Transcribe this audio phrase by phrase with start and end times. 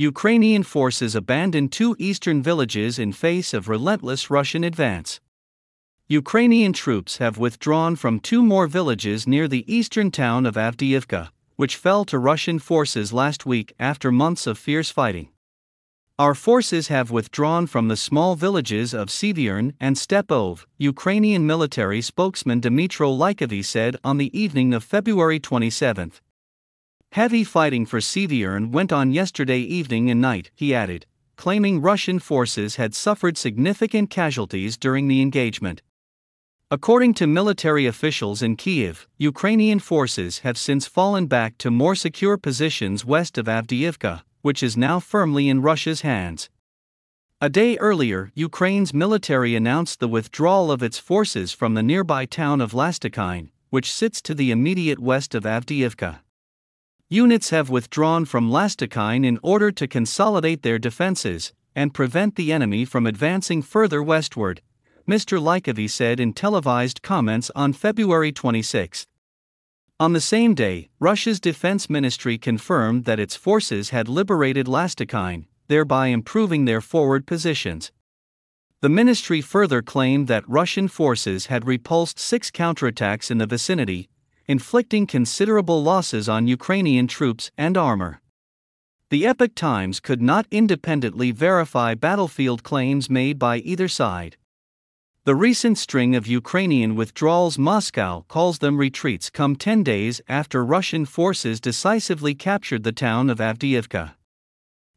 [0.00, 5.18] Ukrainian forces abandoned two eastern villages in face of relentless Russian advance.
[6.06, 11.74] Ukrainian troops have withdrawn from two more villages near the eastern town of Avdiivka, which
[11.74, 15.30] fell to Russian forces last week after months of fierce fighting.
[16.16, 22.60] Our forces have withdrawn from the small villages of Sievern and Stepov, Ukrainian military spokesman
[22.60, 26.12] Dmytro Lyakhovy said on the evening of February 27.
[27.12, 31.06] Heavy fighting for Sievern went on yesterday evening and night, he added,
[31.36, 35.80] claiming Russian forces had suffered significant casualties during the engagement.
[36.70, 42.36] According to military officials in Kiev, Ukrainian forces have since fallen back to more secure
[42.36, 46.50] positions west of Avdiivka, which is now firmly in Russia's hands.
[47.40, 52.60] A day earlier, Ukraine's military announced the withdrawal of its forces from the nearby town
[52.60, 56.18] of Lastikine, which sits to the immediate west of Avdiivka.
[57.10, 62.84] Units have withdrawn from Lastikine in order to consolidate their defenses and prevent the enemy
[62.84, 64.60] from advancing further westward,
[65.08, 65.40] Mr.
[65.40, 69.06] Lyakhovy said in televised comments on February 26.
[69.98, 76.08] On the same day, Russia's defense ministry confirmed that its forces had liberated Lastikine, thereby
[76.08, 77.90] improving their forward positions.
[78.82, 84.10] The ministry further claimed that Russian forces had repulsed six counterattacks in the vicinity,
[84.48, 88.22] inflicting considerable losses on Ukrainian troops and armor.
[89.10, 94.38] The Epoch Times could not independently verify battlefield claims made by either side.
[95.24, 101.04] The recent string of Ukrainian withdrawals Moscow calls them retreats come 10 days after Russian
[101.04, 104.14] forces decisively captured the town of Avdiivka.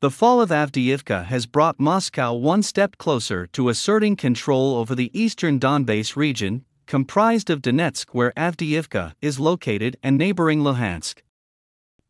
[0.00, 5.10] The fall of Avdiivka has brought Moscow one step closer to asserting control over the
[5.12, 11.22] eastern Donbass region, comprised of Donetsk where Avdiivka is located and neighboring Luhansk.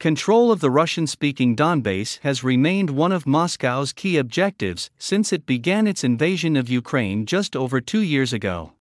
[0.00, 5.46] Control of the Russian speaking Donbass has remained one of Moscow's key objectives since it
[5.46, 8.72] began its invasion of Ukraine just over two years ago.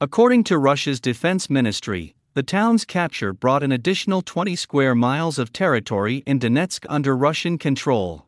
[0.00, 5.52] According to Russia's defense ministry, the town's capture brought an additional 20 square miles of
[5.52, 8.26] territory in Donetsk under Russian control.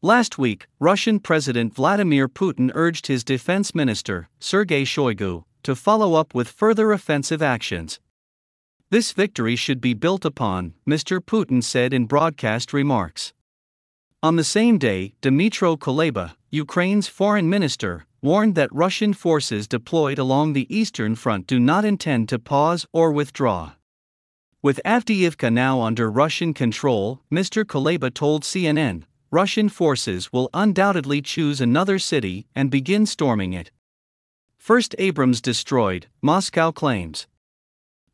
[0.00, 6.32] Last week, Russian President Vladimir Putin urged his defense minister, Sergei Shoigu, to follow up
[6.32, 7.98] with further offensive actions,
[8.88, 11.18] this victory should be built upon, Mr.
[11.18, 13.32] Putin said in broadcast remarks.
[14.22, 20.52] On the same day, Dmytro Kuleba, Ukraine's foreign minister, warned that Russian forces deployed along
[20.52, 23.72] the eastern front do not intend to pause or withdraw.
[24.62, 27.64] With Avdiivka now under Russian control, Mr.
[27.64, 33.72] Kuleba told CNN, Russian forces will undoubtedly choose another city and begin storming it.
[34.66, 37.28] First Abrams destroyed, Moscow claims.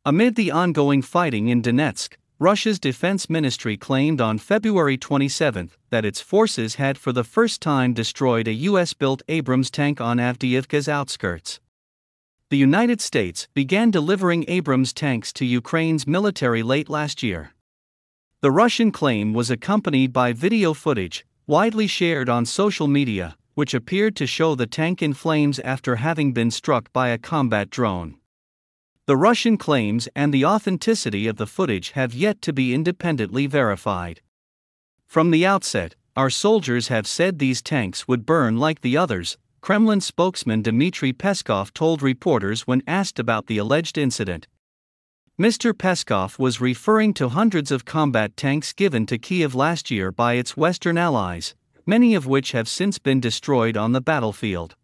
[0.05, 6.21] Amid the ongoing fighting in Donetsk, Russia's defense ministry claimed on February 27 that its
[6.21, 8.93] forces had for the first time destroyed a U.S.
[8.93, 11.59] built Abrams tank on Avdiivka's outskirts.
[12.51, 17.55] The United States began delivering Abrams tanks to Ukraine's military late last year.
[18.43, 24.17] The Russian claim was accompanied by video footage, widely shared on social media, which appeared
[24.17, 28.17] to show the tank in flames after having been struck by a combat drone.
[29.07, 34.21] The Russian claims and the authenticity of the footage have yet to be independently verified.
[35.07, 40.01] From the outset, our soldiers have said these tanks would burn like the others, Kremlin
[40.01, 44.47] spokesman Dmitry Peskov told reporters when asked about the alleged incident.
[45.41, 45.73] Mr.
[45.73, 50.57] Peskov was referring to hundreds of combat tanks given to Kiev last year by its
[50.57, 51.55] Western allies,
[51.87, 54.77] many of which have since been destroyed on the battlefield.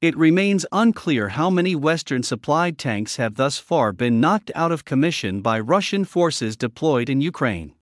[0.00, 4.84] It remains unclear how many Western supplied tanks have thus far been knocked out of
[4.84, 7.74] commission by Russian forces deployed in Ukraine.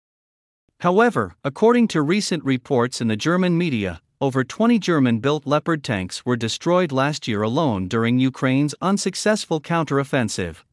[0.81, 6.25] However, according to recent reports in the German media, over 20 German built Leopard tanks
[6.25, 10.65] were destroyed last year alone during Ukraine's unsuccessful counteroffensive.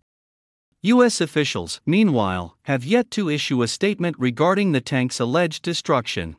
[0.81, 1.19] U.S.
[1.19, 6.37] officials, meanwhile, have yet to issue a statement regarding the tank's alleged destruction.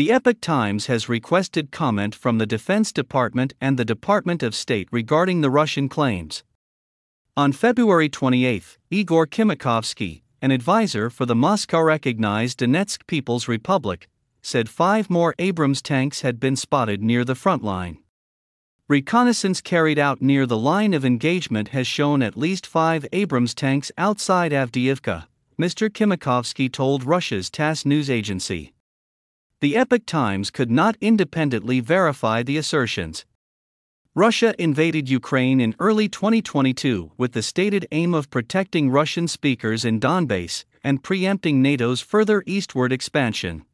[0.00, 4.88] The Epoch Times has requested comment from the Defense Department and the Department of State
[4.90, 6.42] regarding the Russian claims.
[7.36, 14.08] On February 28, Igor Kimakovsky, an advisor for the Moscow recognized Donetsk People's Republic,
[14.40, 17.98] said five more Abrams tanks had been spotted near the front line.
[18.88, 23.92] Reconnaissance carried out near the line of engagement has shown at least five Abrams tanks
[23.98, 25.26] outside Avdiivka,
[25.60, 25.90] Mr.
[25.90, 28.72] Kimakovsky told Russia's TASS news agency
[29.60, 33.26] the Epoch Times could not independently verify the assertions.
[34.14, 40.00] Russia invaded Ukraine in early 2022 with the stated aim of protecting Russian speakers in
[40.00, 43.66] Donbass and preempting NATO's further eastward expansion.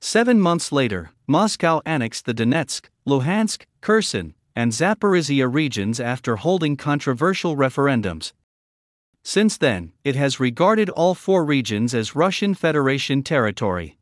[0.00, 7.56] Seven months later, Moscow annexed the Donetsk, Luhansk, Kherson, and Zaporizhia regions after holding controversial
[7.56, 8.32] referendums.
[9.22, 13.95] Since then, it has regarded all four regions as Russian Federation territory.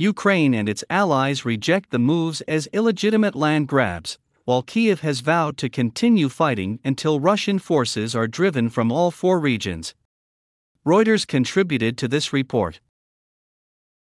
[0.00, 4.16] Ukraine and its allies reject the moves as illegitimate land grabs,
[4.46, 9.38] while Kiev has vowed to continue fighting until Russian forces are driven from all four
[9.38, 9.94] regions.
[10.86, 12.80] Reuters contributed to this report.